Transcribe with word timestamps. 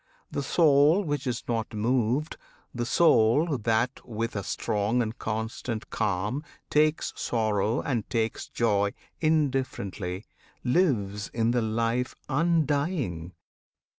The 0.31 0.41
soul 0.41 1.03
which 1.03 1.27
is 1.27 1.43
not 1.47 1.75
moved, 1.75 2.35
The 2.73 2.87
soul 2.87 3.59
that 3.59 4.01
with 4.03 4.35
a 4.35 4.41
strong 4.43 4.99
and 4.99 5.15
constant 5.19 5.91
calm 5.91 6.43
Takes 6.71 7.13
sorrow 7.15 7.81
and 7.81 8.09
takes 8.09 8.47
joy 8.49 8.93
indifferently, 9.19 10.25
Lives 10.63 11.29
in 11.35 11.51
the 11.51 11.61
life 11.61 12.15
undying! 12.27 13.33